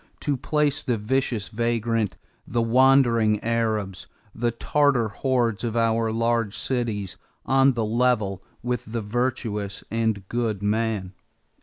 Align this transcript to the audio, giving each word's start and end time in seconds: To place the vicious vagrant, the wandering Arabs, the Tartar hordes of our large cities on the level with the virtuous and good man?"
To 0.21 0.35
place 0.35 0.81
the 0.81 0.97
vicious 0.97 1.49
vagrant, 1.49 2.15
the 2.47 2.63
wandering 2.63 3.39
Arabs, 3.43 4.07
the 4.33 4.49
Tartar 4.49 5.09
hordes 5.09 5.63
of 5.63 5.77
our 5.77 6.11
large 6.11 6.57
cities 6.57 7.17
on 7.45 7.73
the 7.73 7.85
level 7.85 8.43
with 8.63 8.83
the 8.93 9.01
virtuous 9.01 9.83
and 9.91 10.27
good 10.27 10.63
man?" 10.63 11.13